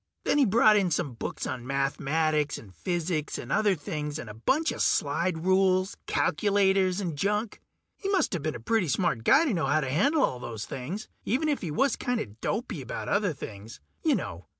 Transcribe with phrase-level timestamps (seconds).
[0.23, 4.33] Then he brought in some books on mathematics and physics and other things, and a
[4.33, 7.61] bunch of slide rules, calculators, and junk.
[7.97, 11.07] He musta been a pretty smart guy to know how to handle all those things,
[11.23, 13.79] even if he was kinda dopey about other things.
[14.03, 14.47] You know